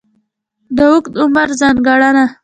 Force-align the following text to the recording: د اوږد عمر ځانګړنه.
د 0.77 0.79
اوږد 0.89 1.13
عمر 1.21 1.49
ځانګړنه. 1.59 2.25